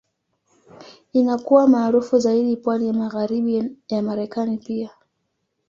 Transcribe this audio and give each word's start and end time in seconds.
Inakuwa 1.13 1.67
maarufu 1.67 2.19
zaidi 2.19 2.55
pwani 2.57 2.87
ya 2.87 2.93
Magharibi 2.93 3.77
ya 3.87 4.01
Marekani 4.01 4.57
pia. 4.57 4.89